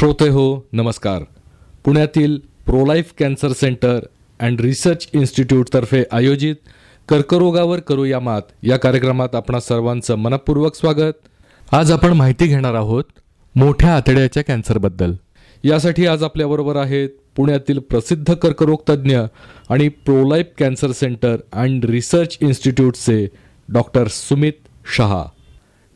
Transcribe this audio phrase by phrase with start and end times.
[0.00, 1.22] श्रोते हो नमस्कार.
[1.84, 3.98] पुण्यातील Prolife cancer centre
[4.40, 6.54] and research इन्स्टिट्यूटतर्फे आयोजित
[7.08, 11.12] कर्करोगावर करूया मात या कार्यक्रमात आपणा सर्वांचं मनपूर्वक स्वागत.
[11.72, 13.04] आज आपण माहिती घेणार आहोत
[13.54, 15.14] मोठ्या आतड्याच्या कॅन्सरबद्दल
[15.64, 19.18] यासाठी आज आपल्याबरोबर आहेत पुण्यातील प्रसिद्ध कर्करोग तज्ज्ञ
[19.70, 23.26] आणि Prolife cancer centre and research इन्स्टिट्यूटचे
[23.68, 25.24] doctor Sumit Shah.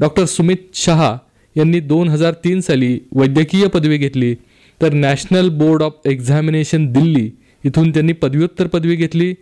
[0.01, 1.17] Doctor Sumit Shah
[1.57, 4.35] यांनी दोन हजार तीन साली वैद्यकीय पदवी घेतली.
[4.83, 7.31] तर national board of examination Delhi
[7.65, 9.33] इथून त्यांनी पदव्युत्तर पदवी घेतली.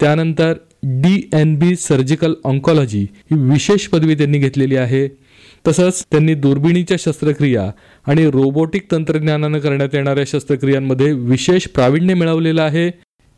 [0.00, 5.08] त्यानंतर D N B surgical oncology ही विशेष पदवी त्यांनी घेतलेली आहे.
[5.66, 7.70] तसंच त्यांनी दुर्बिणीच्या शस्त्रक्रिया
[8.06, 12.88] आणि रोबोटिक तंत्रज्ञानानं करण्यात येणाऱ्या शस्त्रक्रियांमध्ये विशेष प्रावीण्य मिळवलेलं आहे.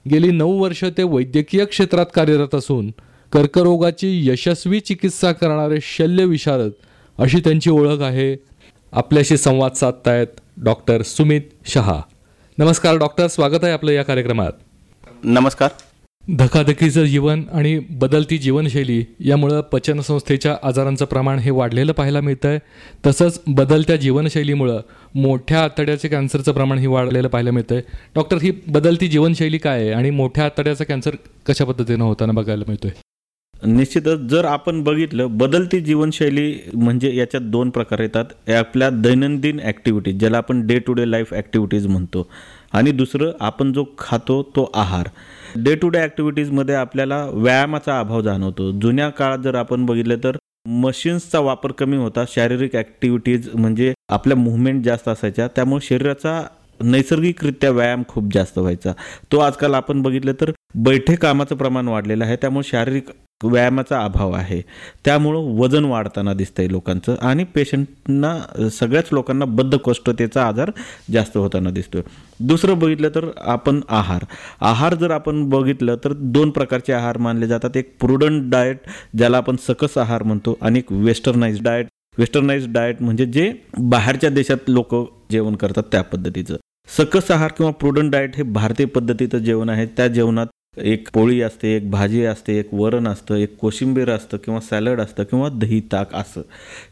[0.06, 2.90] गेली नऊ वर्ष ते वैद्यकीय क्षेत्रात कार्यरत असून
[3.32, 6.70] कर्करोगाची यशस्वी चिकित्सा करणारे शल्य विशारद
[7.18, 8.36] अशी त्यांची ओळख आहे.
[8.92, 12.00] आपल्याशी संवाद साधतायत डॉक्टर सुमित शहा.
[12.58, 14.52] नमस्कार डॉक्टर स्वागत आहे आपलं या कार्यक्रमात.
[15.24, 15.68] नमस्कार.
[16.38, 22.58] धकाधकीचं जीवन आणि बदलती जीवनशैली यामुळं पचनसंस्थेच्या आजारांचं प्रमाण हे वाढलेलं पाहायला मिळतं आहे
[23.06, 24.80] तसंच बदलत्या जीवनशैलीमुळं
[25.14, 27.82] मोठ्या आतड्याचे कॅन्सरचं प्रमाण ही वाढलेलं पाहायला मिळतं आहे
[28.14, 29.92] डॉक्टर ही बदलती जीवनशैली काय आहे?
[29.92, 31.16] आणि मोठ्या आतड्याचा कॅन्सर
[31.46, 32.90] कशा पद्धतीनं होताना बघायला मिळतोय?
[33.64, 38.24] निश्चितच जर आपण बघितलं बदलती जीवनशैली म्हणजे याच्यात दोन प्रकार येतात.
[38.50, 42.26] आपल्या दैनंदिन ॲक्टिव्हिटीज ज्याला आपण day to day life activities म्हणतो.
[42.72, 45.08] आणि दुसरं आपण जो खातो तो आहार.
[45.56, 48.70] डे टू डे ॲक्टिव्हिटीजमध्ये आपल्याला व्यायामाचा अभाव जाणवतो.
[48.72, 50.36] जुन्या काळात जर आपण बघितलं तर
[50.82, 52.24] मशीन्सचा वापर कमी होता.
[52.28, 55.48] शारीरिक ॲक्टिव्हिटीज म्हणजे आपल्या मुवमेंट जास्त असायच्या.
[55.56, 56.40] त्यामुळे शरीराचा
[56.80, 58.92] नैसर्गिकरित्या व्यायाम खूप जास्त व्हायचा.
[59.32, 60.50] तो आजकाल आपण बघितलं तर
[60.84, 62.36] बैठे कामाचं प्रमाण वाढलेलं आहे.
[62.36, 63.10] त्यामुळे शारीरिक
[63.42, 64.60] व्यायामाचा अभाव आहे.
[65.04, 70.70] त्यामुळं वजन वाढताना दिसतंय लोकांचं आणि पेशंटना सगळ्याच लोकांना बद्धकोष्ठतेचा आजार
[71.12, 72.02] जास्त होताना दिसतोय.
[72.40, 74.24] दुसरं बघितलं तर आपण आहार.
[74.60, 77.76] आहार जर आपण बघितलं तर दोन प्रकारचे आहार मानले जातात.
[77.76, 78.78] एक प्रुडंट डाएट
[79.16, 81.86] ज्याला आपण सकस आहार म्हणतो आणि एक वेस्टर्नाइज डाएट
[82.18, 84.94] वेस्टर्नाइज डाएट म्हणजे जे बाहेरच्या देशात लोक
[85.30, 86.56] जेवण करतात त्या पद्धतीचं.
[86.88, 89.86] सकस आहार किंवा प्रुडंट डाएट हे भारतीय पद्धतीचं जेवण आहे.
[89.86, 94.60] त्या जेवणात एक पोळी असते एक भाजी असते एक वरण असतं एक कोशिंबीर असतं किंवा
[94.60, 96.42] सॅलड असतं किंवा दही ताक असं.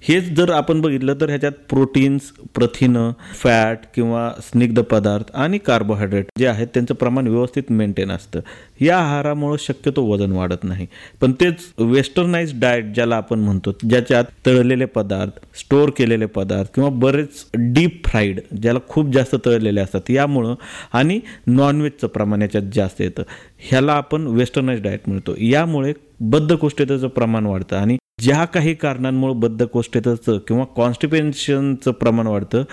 [0.00, 2.22] हेच जर आपण बघितलं तर ह्याच्यात प्रोटीन्स
[2.54, 8.40] प्रथिनं फॅट किंवा स्निग्ध पदार्थ आणि कार्बोहायड्रेट जे आहेत त्यांचं प्रमाण व्यवस्थित मेंटेन असतं.
[8.80, 10.86] या आहारामुळे शक्यतो वजन वाढत नाही.
[11.20, 17.46] पण तेच वेस्टर्नाइज डाएट ज्याला आपण म्हणतो ज्याच्यात तळलेले पदार्थ स्टोअर केलेले पदार्थ किंवा बरेच
[17.54, 20.54] डीप फ्राईड ज्याला खूप जास्त तळलेले असतात यामुळं
[20.92, 23.22] आणि नॉनव्हेजचं प्रमाण याच्यात जास्त येतं.
[23.62, 25.34] ह्याला आपण वेस्टर्नाइज डाएट म्हणतो.
[25.38, 32.64] यामुळे बद्धकोष्ठतेचं प्रमाण वाढतं आणि ज्या काही कारणांमुळे बद्धकोष्ठतेचं किंवा कॉन्स्टिपेन्शनचं प्रमाण वाढतं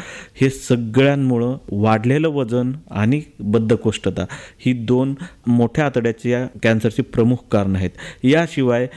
[0.41, 4.25] हे सगळ्यांमुळं वाढलेलं वजन आणि बद्धकोष्ठता
[4.65, 5.13] ही दोन
[5.47, 7.91] मोठ्या आतड्याच्या कॅन्सरची प्रमुख कारणं आहेत.
[8.23, 8.87] याशिवाय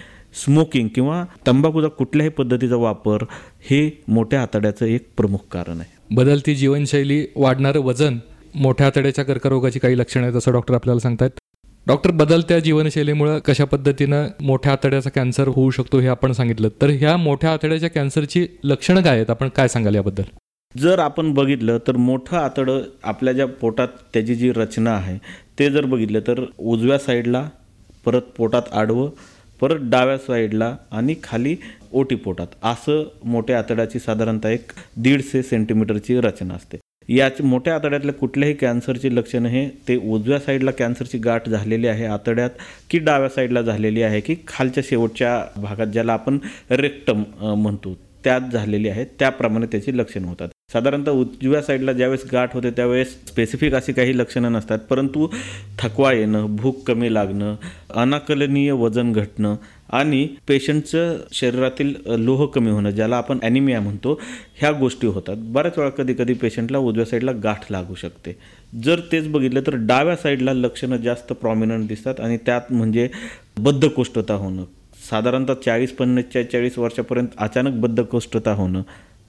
[0.44, 3.24] स्मोकिंग किंवा तंबाखूचा कुठल्याही पद्धतीचा वापर
[3.70, 6.14] हे मोठ्या आतड्याचं एक प्रमुख कारण आहे.
[6.14, 8.18] बदलती जीवनशैली वाढणारं वजन
[8.54, 11.30] मोठ्या आतड्याच्या कर्करोगाची काही लक्षणं आहेत असं डॉक्टर आपल्याला सांगतात
[11.86, 16.68] डॉक्टर बदलत्या जीवनशैलीमुळे कशा पद्धतीनं मोठ्या आतड्याचा कॅन्सर होऊ शकतो हे आपण सांगितलं.
[16.82, 19.30] तर ह्या मोठ्या आतड्याच्या कॅन्सरची लक्षणं काय आहेत?
[19.30, 20.22] आपण काय सांगाल याबद्दल?
[20.74, 25.16] जर आपण बघितलं तर मोठं आतडं आपल्या ज्या पोटात त्याची जी रचना आहे
[25.58, 27.48] ते जर बघितलं तर उजव्या साईडला
[28.04, 29.10] परत पोटात आडवं
[29.60, 31.56] परत डाव्या साईडला आणि खाली
[31.92, 32.46] ओटी पोटात.
[32.62, 36.78] असं मोठ्या आतड्याची साधारणतः एक दीडशे सेंटीमीटरची रचना असते.
[37.12, 42.50] याच मोठ्या आतड्यातल्या कुठल्याही कॅन्सरची लक्षणं हे ते उजव्या साईडला कॅन्सरची गाठ झालेली आहे आतड्यात
[42.90, 46.38] की डाव्या साईडला झालेली आहे की खालच्या शेवटच्या भागात ज्याला आपण
[46.70, 50.48] रेक्टम म्हणतो त्यात झालेली आहे त्याप्रमाणे त्याची लक्षणं होतात.
[50.72, 55.26] साधारणतः उजव्या साईडला ज्यावेळेस गाठ होते त्यावेळेस स्पेसिफिक अशी काही लक्षणं नसतात परंतु
[55.78, 57.54] थकवा येणं भूक कमी लागणं
[57.94, 59.56] अनाकलनीय वजन घटणं
[59.92, 64.18] आणि पेशंटचं शरीरातील लोह कमी होणं ज्याला आपण ॲनिमिया म्हणतो
[64.60, 65.36] ह्या गोष्टी होतात.
[65.36, 68.36] बऱ्याच वेळा कधी कधी पेशंटला उजव्या साईडला गाठ लागू शकते.
[68.84, 73.08] जर तेच बघितलं तर डाव्या साईडला लक्षणं जास्त प्रॉमिनंट दिसतात आणि त्यात म्हणजे
[73.60, 74.64] बद्धकोष्ठता होणं.
[75.10, 78.82] साधारणतः चाळीस पंचेचाळीस वर्षापर्यंत अचानक बद्धकोष्ठता होणं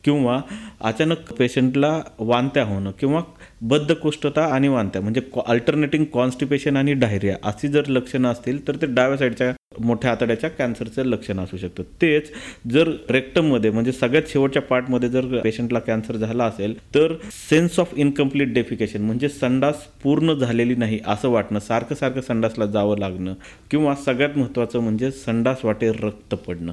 [0.04, 0.40] किंवा
[0.82, 3.22] अचानक पेशंटला वांत्या होणं किंवा
[3.68, 8.86] बद्धकोष्ठता म्हणजे आणि वांत्या म्हणजे अल्टरनेटिंग कॉन्स्टिपेशन आणि डायरिया अशी जर लक्षणं असतील तर ते
[8.86, 11.84] डाव्या साईडच्या मोठ्या आतड्याच्या कॅन्सरचं लक्षण असू शकतं.
[12.02, 12.32] तेच
[12.72, 17.14] जर रेक्टममध्ये म्हणजे सगळ्यात शेवटच्या पार्टमध्ये जर पेशंटला कॅन्सर झाला असेल तर
[17.50, 23.00] सेन्स ऑफ इनकम्प्लीट डेफिकेशन म्हणजे संडास पूर्ण झालेली नाही असं वाटणं सारखं सारखं संडासला जावं
[23.00, 23.34] लागणं
[23.72, 26.72] किंवा सगळ्यात महत्त्वाचं म्हणजे संडास वाटे रक्त पडणं.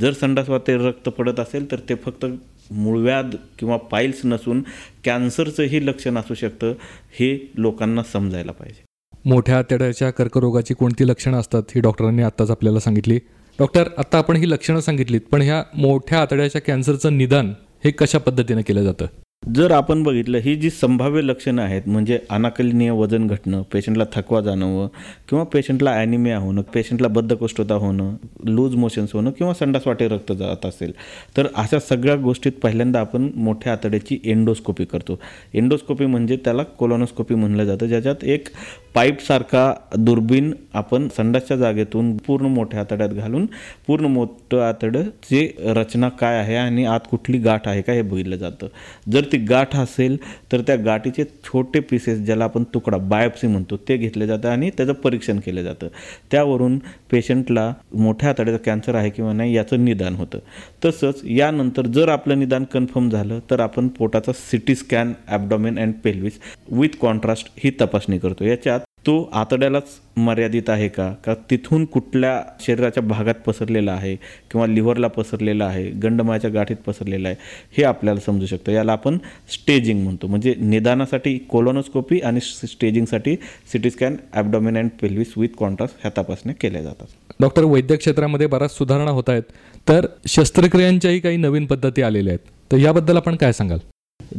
[0.00, 2.26] जर संडास वाटे रक्त पडत असेल तर ते फक्त
[2.70, 4.62] मूळव्याध किंवा पाईल्स नसून
[5.04, 6.72] कॅन्सरचंही लक्षण असू शकतं
[7.10, 8.84] हे लोकांना समजायला पाहिजे.
[9.24, 13.16] मोठ्या आतड्याच्या कर्करोगाची कोणती लक्षणं असतात ही डॉक्टरांनी आत्ताच आपल्याला सांगितली.
[13.58, 17.52] डॉक्टर आत्ता आपण ही लक्षणं सांगितलीत पण ह्या मोठ्या आतड्याच्या कॅन्सरचं निदान
[17.84, 19.06] हे कशा पद्धतीनं केलं जातं?
[19.42, 24.88] जर आपण बघितलं ही जी संभाव्य लक्षणं आहेत म्हणजे अनाकलनीय वजन घटणं पेशंटला थकवा जाणवं
[25.28, 28.14] किंवा पेशंटला ॲनिमिया होणं पेशंटला बद्धकोष्ठता होणं
[28.46, 30.92] लूज मोशन्स होणं किंवा संडासवाटे रक्त जात असेल
[31.36, 35.18] तर अशा सगळ्या गोष्टीत पहिल्यांदा आपण मोठ्या आतड्याची एंडोस्कोपी करतो.
[35.54, 38.48] एंडोस्कोपी म्हणजे त्याला कोलोनोस्कोपी म्हणलं जातं ज्याच्यात एक
[38.94, 43.46] पाईपसारखा दुर्बीण आपण संडासच्या जागेतून पूर्ण मोठ्या आतड्यात घालून
[43.86, 48.36] पूर्ण मोठं आतडं ची रचना काय आहे आणि आत कुठली गाठ आहे का हे बघितलं
[48.36, 48.66] जातं.
[49.08, 50.16] जर ती गाठ असेल
[50.52, 54.92] तर त्या गाठीचे छोटे पीसेस ज्याला आपण तुकडा बायोप्सी म्हणतो ते घेतले जातं आणि त्याचं
[54.94, 55.88] परीक्षण केलं जातं.
[56.30, 56.78] त्यावरून
[57.10, 60.38] पेशंटला मोठ्या आतड्याचा कॅन्सर आहे किंवा नाही याचं निदान होतं.
[60.84, 66.38] तसंच यानंतर जर आपलं निदान कन्फर्म झालं तर आपण पोटाचा CT scan abdomen and pelvis
[66.72, 68.44] with contrast ही तपासणी करतो.
[68.44, 69.84] याच्यात तो आतड्यालाच
[70.16, 71.08] मर्यादित आहे का?
[71.24, 74.14] का तिथून कुठल्या शरीराच्या भागात पसरलेला आहे
[74.50, 77.36] किंवा लिव्हरला पसरलेला आहे गंडमाच्या गाठीत पसरलेला आहे
[77.76, 78.72] हे आपल्याला समजू शकतं.
[78.72, 79.18] याला आपण
[79.52, 80.26] स्टेजिंग म्हणतो.
[80.26, 83.36] म्हणजे निदानासाठी कोलोनोस्कोपी आणि स्टेजिंगसाठी
[83.72, 87.06] CT scan abdomen and pelvis with contrast ह्या तपासण्या केल्या जातात.
[87.40, 89.42] डॉक्टर वैद्य क्षेत्रामध्ये बऱ्याच सुधारणा होत आहेत.
[89.88, 92.72] तर शस्त्रक्रियांच्याही काही नवीन पद्धती आलेल्या आहेत.
[92.72, 93.78] तर याबद्दल आपण काय सांगाल?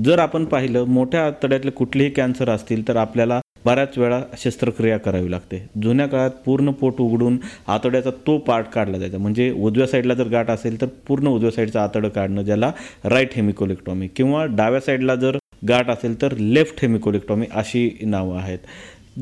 [0.05, 5.61] जर आपण पाहिलं मोठ्या आतड्यातले कुठलेही कॅन्सर असतील तर आपल्याला बऱ्याच वेळा शस्त्रक्रिया करावी लागते.
[5.83, 9.17] जुन्या काळात पूर्ण पोट उघडून आतड्याचा तो पार्ट काढला जायचा.
[9.17, 12.71] म्हणजे उजव्या साईडला जर गाठ असेल तर पूर्ण उजव्या साईडचं आतडं काढणं ज्याला
[13.03, 18.59] राईट हेमिकोलेक्टॉमी किंवा डाव्या साईडला जर गाठ असेल तर लेफ्ट हेमिकोलेक्टॉमी अशी नावं आहेत.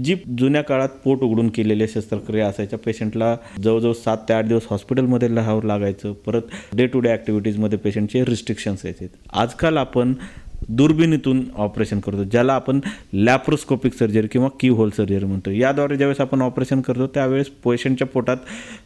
[0.04, 2.80] जी जुन्या काळात पोट उघडून केलेल्या शस्त्रक्रिया असायच्या.
[2.80, 6.14] पेशंटला जवळजवळ सात ते आठ दिवस हॉस्पिटलमध्ये राहावं लागायचं.
[6.26, 6.42] परत
[6.76, 9.08] डे टू डे ॲक्टिव्हिटीजमध्ये पेशंटचे रिस्ट्रिक्शन्स यायचे.
[9.34, 10.14] आजकाल आपण
[10.70, 12.80] दुर्बिणीतून ऑपरेशन करतो ज्याला आपण
[13.14, 15.52] लॅप्रोस्कोपिक सर्जरी किंवा की होल सर्जरी म्हणतो.
[15.52, 18.38] याद्वारे ज्यावेळेस आपण ऑपरेशन करतो त्यावेळेस पेशंटच्या पोटात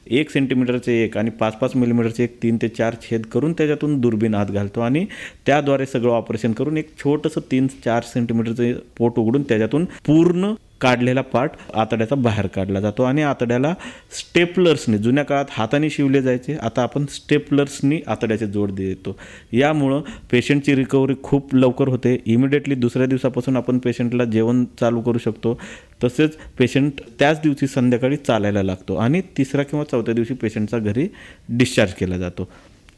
[0.07, 4.35] एक सेंटीमीटरचे एक आणि पाच पाच मिलीमीटरचे एक तीन ते चार छेद करून त्याच्यातून दुर्बीण
[4.35, 5.05] आत घालतो आणि
[5.45, 11.51] त्याद्वारे सगळं ऑपरेशन करून एक छोटंसं तीन चार सेंटीमीटरचं पोट उघडून त्याच्यातून पूर्ण काढलेला पार्ट
[11.73, 13.73] आतड्याचा बाहेर काढला जातो आणि आतड्याला
[14.17, 19.17] स्टेपलर्सने जुन्या काळात हाताने शिवले जायचे आता आपण स्टेपलर्सनी आतड्याचे जोड देतो.
[19.51, 20.01] यामुळं
[20.31, 22.17] पेशंटची रिकव्हरी खूप लवकर होते.
[22.25, 25.59] इमिडिएटली दुसऱ्या दिवसापासून आपण पेशंटला जेवण चालू करू शकतो.
[26.03, 31.07] तसेच पेशंट त्याच दिवशी संध्याकाळी चालायला लागतो आणि तिसऱ्या किंवा चौथ्या दिवशी पेशंटचा घरी
[31.49, 32.49] डिस्चार्ज केला जातो.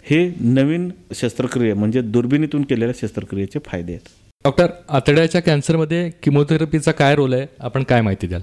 [0.03, 4.07] हे नवीन शस्त्रक्रिया म्हणजे दुर्बिणीतून केलेल्या शस्त्रक्रियेचे फायदे आहेत.
[4.45, 7.45] डॉक्टर आतड्याच्या कॅन्सरमध्ये किमोथेरपीचा काय रोल आहे?
[7.60, 8.42] आपण काय माहिती द्याल?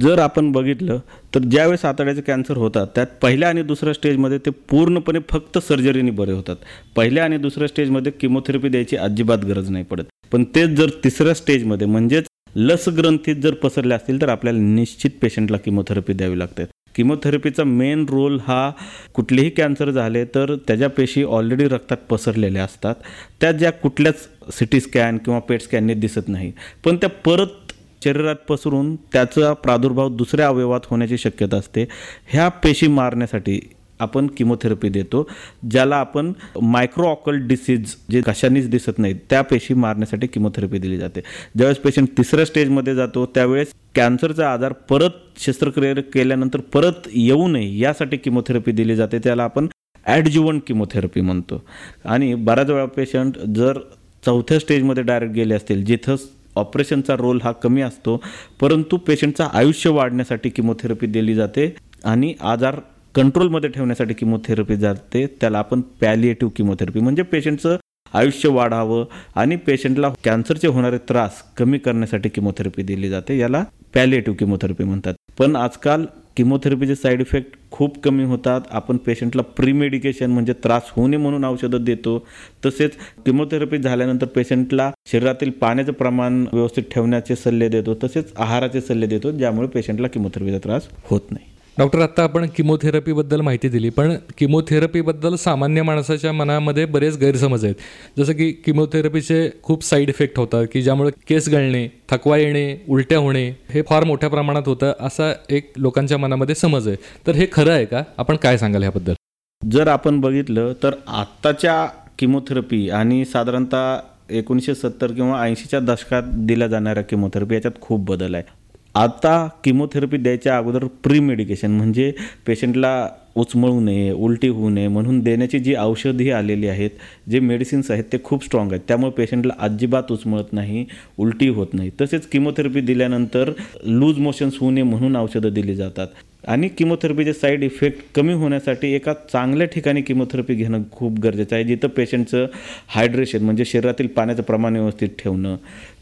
[0.00, 0.98] जर आपण बघितलं
[1.34, 6.32] तर ज्यावेळेस आतड्याचे कॅन्सर होतात त्यात पहिल्या आणि दुसऱ्या स्टेजमध्ये ते पूर्णपणे फक्त सर्जरीने बरे
[6.32, 6.56] होतात.
[6.96, 10.04] पहिल्या आणि दुसऱ्या स्टेजमध्ये किमोथेरपी द्यायची अजिबात गरज नाही पडत.
[10.32, 12.26] पण तेच जर तिसऱ्या स्टेजमध्ये म्हणजेच
[12.56, 16.64] लस ग्रंथीत जर पसरल्या असतील तर आपल्याला निश्चित पेशंटला किमोथेरपी द्यावी लागते.
[16.98, 18.72] किमोथेरपीचा मेन रोल हा
[19.14, 22.94] कुठलेही कॅन्सर झाले तर त्याच्या पेशी ऑलरेडी रक्तात पसरलेल्या असतात.
[23.40, 24.28] त्या ज्या कुठल्याच
[24.58, 26.52] सिटी स्कॅन किंवा पेट स्कॅनने दिसत नाही.
[26.84, 27.72] पण त्या परत
[28.04, 31.88] शरीरात पसरून त्याचा प्रादुर्भाव दुसऱ्या अवयवात होण्याची शक्यता असते.
[32.26, 33.60] ह्या पेशी मारण्यासाठी
[34.00, 35.26] आपण किमोथेरपी देतो
[35.70, 41.20] ज्याला आपण मायक्रोऑकल डिसीज जे कशानेच दिसत नाहीत त्या पेशी मारण्यासाठी किमोथेरपी दिली जाते.
[41.54, 48.16] ज्यावेळेस पेशंट तिसऱ्या स्टेजमध्ये जातो त्यावेळेस कॅन्सरचा आजार परत शस्त्रक्रिया केल्यानंतर परत येऊ नये यासाठी
[48.16, 49.18] किमोथेरपी दिली जाते.
[49.18, 49.66] त्याला आपण
[50.06, 51.62] ॲडज्युवंट किमोथेरपी म्हणतो.
[52.04, 53.78] आणि बऱ्याच वेळा पेशंट जर
[54.22, 56.16] चौथ्या स्टेजमध्ये डायरेक्ट गेले असतील जिथं
[56.56, 58.16] ऑपरेशनचा रोल हा कमी असतो
[58.60, 62.78] परंतु पेशंटचं आयुष्य वाढण्यासाठी किमोथेरपी दिली जाते आणि आजार
[63.18, 67.76] कंट्रोलमध्ये ठेवण्यासाठी किमोथेरपी जाते त्याला आपण पॅलिएटिव्ह किमोथेरपी म्हणजे पेशंटचं
[68.14, 69.04] आयुष्य वाढावं
[69.36, 73.62] आणि पेशंटला कॅन्सरचे होणारे त्रास कमी करण्यासाठी किमोथेरपी दिली जाते याला
[73.94, 75.14] पॅलिएटिव्ह किमोथेरपी म्हणतात.
[75.38, 76.04] पण आजकाल
[76.36, 78.60] किमोथेरपीचे साईड इफेक्ट खूप कमी होतात.
[78.70, 82.18] आपण पेशंटला प्री मेडिकेशन म्हणजे त्रास होऊ नये म्हणून औषधं देतो.
[82.66, 82.96] तसेच
[83.26, 89.68] किमोथेरपी झाल्यानंतर पेशंटला शरीरातील पाण्याचं प्रमाण व्यवस्थित ठेवण्याचे सल्ले देतो तसेच आहाराचे सल्ले देतो ज्यामुळे
[89.68, 91.46] पेशंटला किमोथेरपीचा त्रास होत नाही.
[91.78, 97.74] डॉक्टर आता आपण किमोथेरपीबद्दल माहिती दिली पण किमोथेरपीबद्दल सामान्य माणसाच्या मनामध्ये बरेच गैरसमज आहेत.
[98.18, 103.46] जसं की किमोथेरपीचे खूप साईड इफेक्ट होतात की ज्यामुळे केस गळणे थकवा येणे उलट्या होणे
[103.70, 106.96] हे फार मोठ्या प्रमाणात होतं असा एक लोकांच्या मनामध्ये समज आहे.
[107.26, 108.02] तर हे खरं आहे का?
[108.18, 109.14] आपण काय सांगाल ह्याबद्दल?
[109.62, 111.86] जर आपण बघितलं तर आत्ताच्या
[112.18, 113.98] किमोथेरपी आणि साधारणतः
[114.30, 118.57] एकोणीसशे सत्तर किंवा ऐंशीच्या दशकात दिल्या जाणाऱ्या किमोथेरपी याच्यात खूप बदल आहे.
[118.98, 119.32] आता
[119.64, 122.12] किमोथेरपी द्यायच्या अगोदर प्री मेडिकेशन म्हणजे
[122.46, 126.90] पेशंटला उचमळू नये उलटी होऊ नये म्हणून देण्याची जी औषधी आलेली आहेत
[127.30, 128.82] जे मेडिसिन्स आहेत ते खूप स्ट्रॉंग आहेत.
[128.88, 130.84] त्यामुळे पेशंटला अजिबात उचमळत नाही
[131.18, 131.90] उलटी होत नाही.
[132.00, 133.52] तसेच किमोथेरपी दिल्यानंतर
[133.84, 136.06] लूज मोशन्स होऊ नये म्हणून औषधं दिली जातात.
[136.44, 141.64] आणि किमोथेरपीचे साईड इफेक्ट कमी होण्यासाठी एका चांगल्या ठिकाणी किमोथेरपी घेणं खूप गरजेचं आहे.
[141.64, 142.46] जिथं पेशंटचं
[142.88, 145.56] हायड्रेशन म्हणजे शरीरातील पाण्याचं प्रमाण व्यवस्थित ठेवणं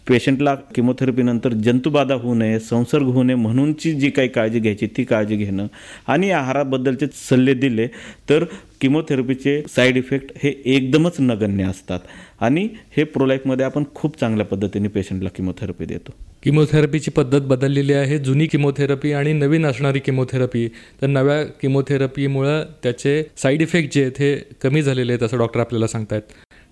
[0.09, 5.37] पेशंटला किमोथेरपीनंतर जंतुबाधा होऊ नये संसर्ग होऊ नये म्हणूनची जी काही काळजी घ्यायची ती काळजी
[5.37, 5.66] घेणं
[6.07, 7.87] आणि आहाराबद्दलचे सल्ले दिले
[8.31, 8.45] तर
[8.81, 12.00] किमोथेरपीचे साईड इफेक्ट हे एकदमच नगण्य असतात.
[12.40, 16.14] आणि हे प्रोलाईफमध्ये आपण खूप चांगल्या पद्धतीने पेशंटला किमोथेरपी देतो.
[16.43, 18.19] किमोथेरपीची पद्धत बदललेली आहे.
[18.19, 20.66] जुनी किमोथेरपी आणि नवीन असणारी किमोथेरपी.
[21.02, 25.87] तर नव्या किमोथेरपीमुळं त्याचे साईड इफेक्ट जे आहेत हे कमी झालेले आहेत असं डॉक्टर आपल्याला
[25.87, 26.23] सांगतायत.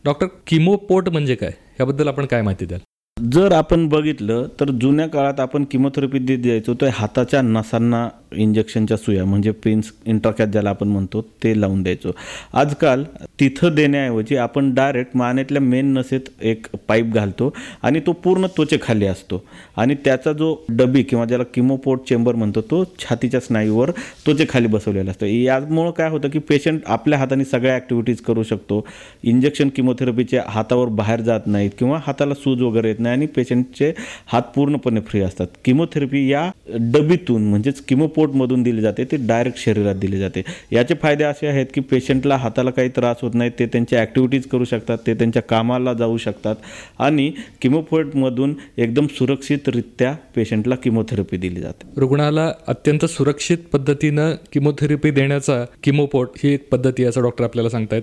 [0.04, 1.50] डॉक्टर किमोपोट म्हणजे काय?
[1.80, 2.80] याबद्दल आपण काय माहिती द्याल?
[3.16, 9.24] जर आपण बघितलं तर जुन्या काळात आपण किमोथेरपी देत द्यायचो तर हाताच्या नसांना इंजेक्शनच्या सुया
[9.24, 12.12] म्हणजे पिन्स इंट्राकॅथ ज्याला आपण म्हणतो ते लावून द्यायचो.
[12.52, 13.04] आजकाल
[13.40, 19.42] तिथं देण्याऐवजी आपण डायरेक्ट मानेतल्या मेन नसेत एक पाईप घालतो आणि तो पूर्ण त्वचेखाली असतो.
[19.76, 23.90] आणि त्याचा जो डबी किंवा ज्याला किमोपोट चेंबर म्हणतो तो छातीच्या स्नायूवर
[24.26, 25.26] त्वचेखाली बसवलेला असतो.
[25.26, 28.84] यामुळं काय होतं की पेशंट आपल्या हाताने सगळ्या ॲक्टिव्हिटीज करू शकतो.
[29.22, 33.92] इंजेक्शन किमोथेरपीचे हातावर बाहेर जात नाहीत किंवा हाताला सूज वगैरे येत नाही आणि पेशंटचे
[34.26, 35.46] हात पूर्णपणे फ्री असतात.
[35.64, 36.50] किमोथेरपी या
[36.92, 37.80] डबीतून म्हणजेच
[38.24, 40.42] पोटमधून दिली जाते ते डायरेक्ट शरीरात दिली जाते.
[40.72, 44.64] याचे फायदे असे आहेत की पेशंटला हाताला काही त्रास होत नाही ते त्यांच्या ॲक्टिव्हिटीज करू
[44.64, 46.56] शकतात ते त्यांच्या कामाला जाऊ शकतात
[46.98, 47.30] आणि
[47.62, 51.86] किमोपोटमधून एकदम सुरक्षितरित्या पेशंटला किमोथेरपी दिली जाते.
[51.96, 58.02] रुग्णाला अत्यंत सुरक्षित पद्धतीनं किमोथेरपी देण्याचा किमोपोट ही एक पद्धती असं डॉक्टर आपल्याला सांगतायत.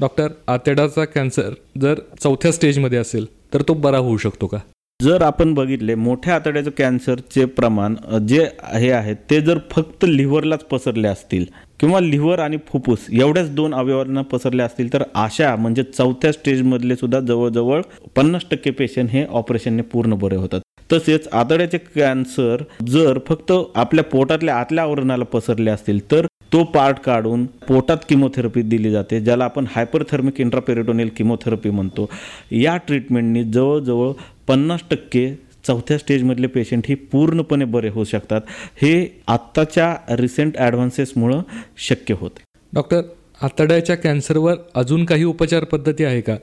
[0.00, 4.58] डॉक्टर आतेडाचा कॅन्सर जर चौथ्या स्टेजमध्ये असेल तर तो बरा होऊ शकतो का?
[5.00, 7.94] जर आपण बघितले मोठ्या आतड्याचं कॅन्सरचे प्रमाण
[8.28, 11.44] जे हे आहेत ते जर फक्त लिव्हरलाच पसरले असतील
[11.80, 17.20] किंवा लिव्हर आणि फुफ्फुस एवढ्याच दोन अवयवांना पसरले असतील तर अशा म्हणजे चौथ्या स्टेजमधले सुद्धा
[17.20, 17.80] जवळजवळ
[18.16, 20.60] पन्नास टक्के पेशंट हे ऑपरेशनने पूर्ण बरे होतात.
[20.92, 27.46] तसेच आतड्याचे कॅन्सर जर फक्त आपल्या पोटातल्या आतल्या आवरणाला पसरले असतील तर तो पार्ट काढून
[27.46, 32.08] पोटात किमोथेरपी दिली जाते ज्याला आपण हायपरथर्मिक इंट्रापेरिटोनियल किमोथेरपी म्हणतो.
[32.50, 34.12] या ट्रीटमेंटनी जवळजवळ
[34.48, 38.40] पन्नास टक्के चौथ्या स्टेजमधले पेशंट ही पूर्णपणे बरे होऊ शकतात.
[38.82, 41.42] हे आत्ताच्या रिसेंट ॲडव्हान्सेसमुळं
[41.78, 42.42] शक्य होते.
[42.74, 43.00] डॉक्टर
[43.42, 46.36] आतड्याच्या कॅन्सरवर अजून काही उपचार पद्धती आहे का?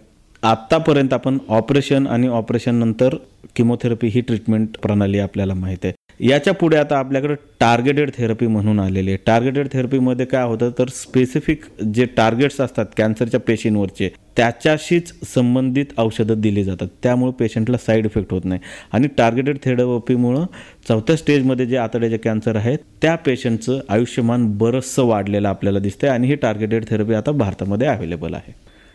[0.43, 3.15] आत्तापर्यंत आपण ऑपरेशन आणि ऑपरेशन नंतर
[3.55, 5.93] किमोथेरपी ही ट्रीटमेंट प्रणाली आपल्याला माहीत आहे.
[6.19, 9.11] याच्यापुढे आता आपल्याकडे टार्गेटेड थेरपी म्हणून आलेली.
[9.11, 10.71] आहे टार्गेटेड थेरपीमध्ये काय होतं?
[10.79, 11.63] तर स्पेसिफिक
[11.93, 16.87] जे टार्गेट्स असतात कॅन्सरच्या पेशींवरचे त्याच्याशीच संबंधित औषधं दिली जातात.
[17.03, 18.61] त्यामुळे पेशंटला साईड इफेक्ट होत नाही.
[18.91, 20.45] आणि टार्गेटेड थेरपीमुळं
[20.87, 26.35] चौथ्या स्टेजमध्ये जे आतड्याचे कॅन्सर आहेत त्या पेशंटचं आयुष्यमान बरंचसं वाढलेलं आपल्याला दिसतंय आणि ही
[26.35, 28.53] टार्गेटेड थेरपी आता भारतामध्ये अवेलेबल आहे.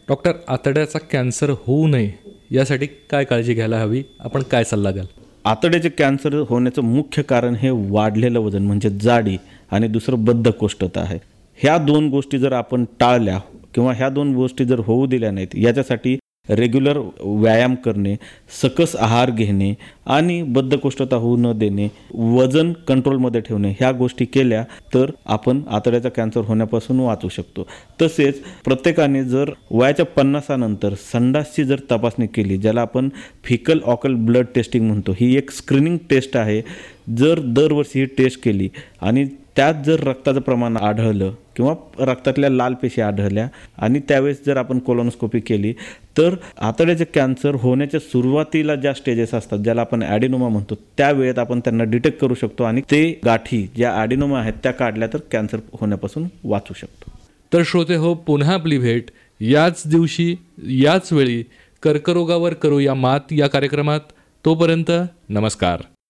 [0.09, 2.11] डॉक्टर आतड्याचा कॅन्सर होऊ नये
[2.51, 4.03] यासाठी काय काळजी घ्यायला हवी?
[4.21, 5.07] आपण काय सल्ला द्याल
[5.47, 9.37] आतड्याचे कॅन्सर होण्याचं मुख्य कारण हे वाढलेलं वजन म्हणजे जाडी
[9.71, 11.19] आणि दुसरं बद्धकोष्ठता आहे.
[11.59, 13.39] ह्या दोन गोष्टी जर आपण टाळल्या
[13.75, 16.17] किंवा ह्या दोन गोष्टी जर होऊ दिल्या नाहीत याच्यासाठी
[16.51, 18.17] रेग्युलर व्यायाम करणे
[18.63, 19.75] सकस आहार घेणे
[20.07, 26.41] आणि बद्धकोष्ठता होऊ न देणे वजन कंट्रोलमध्ये ठेवणे ह्या गोष्टी केल्या तर आपण आतड्याचा कॅन्सर
[26.41, 27.67] होण्यापासून वाचू शकतो.
[28.03, 33.09] तसेच प्रत्येकाने जर वयाच्या पन्नासानंतर संडासची जर तपासणी केली ज्याला आपण
[33.45, 36.63] फिकल ऑकल ब्लड टेस्टिंग म्हणतो ही एक स्क्रीनिंग टेस्ट आहे.
[37.17, 38.69] जर दरवर्षी ही टेस्ट केली
[39.01, 39.25] आणि
[39.57, 43.47] त्यात जर रक्ताचं प्रमाण आढळलं किंवा रक्तातल्या लाल पेशी आढळल्या
[43.79, 45.73] आणि त्यावेळेस जर आपण कोलोनोस्कोपी केली
[46.19, 51.61] तर आतड्याचे कॅन्सर होण्याच्या सुरुवातीला ज्या स्टेजेस असतात ज्याला आपण ॲडिनोमा म्हणतो त्या वेळेत आपण
[51.61, 56.29] त्यांना डिटेक्ट करू शकतो आणि ते गाठी ज्या ॲडिनोमा आहेत त्या काढल्या तर कॅन्सर होण्यापासून
[56.45, 57.11] वाचू शकतो.
[57.53, 59.11] तर श्रोते हो पुन्हा आपली भेट.
[59.41, 60.35] याच दिवशी
[60.69, 61.43] याच वेळी
[61.83, 64.01] कर्करोगावर करूया मात या कार्यक्रमात.
[64.45, 64.91] तोपर्यंत
[65.29, 65.83] नमस्कार.